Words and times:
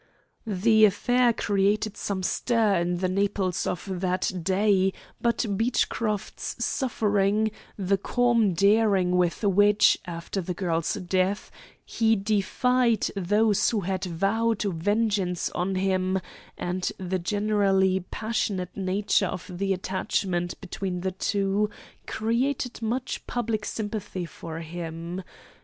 "The 0.47 0.83
affair 0.85 1.31
created 1.31 1.95
some 1.95 2.23
stir 2.23 2.77
in 2.77 2.97
the 2.97 3.07
Naples 3.07 3.67
of 3.67 3.87
that 3.99 4.31
day, 4.43 4.93
but 5.21 5.45
Beechcroft's 5.55 6.65
suffering, 6.65 7.51
the 7.77 7.99
calm 7.99 8.53
daring 8.55 9.11
with 9.15 9.43
which, 9.43 9.99
after 10.05 10.41
the 10.41 10.55
girl's 10.55 10.95
death, 10.95 11.51
he 11.85 12.15
defied 12.15 13.11
those 13.15 13.69
who 13.69 13.81
had 13.81 14.05
vowed 14.05 14.63
vengeance 14.63 15.51
on 15.51 15.75
him, 15.75 16.19
and 16.57 16.91
the 16.97 17.19
generally 17.19 17.99
passionate 18.09 18.75
nature 18.75 19.27
of 19.27 19.55
the 19.55 19.71
attachment 19.71 20.59
between 20.61 21.01
the 21.01 21.11
two, 21.11 21.69
created 22.07 22.81
much 22.81 23.27
public 23.27 23.65
sympathy 23.65 24.25
for 24.25 24.61
him. 24.61 25.21